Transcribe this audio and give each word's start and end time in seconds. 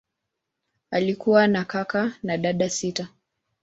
Alikuwa 0.91 1.47
na 1.47 1.65
kaka 1.65 2.13
na 2.23 2.37
dada 2.37 2.69
sita. 2.69 3.09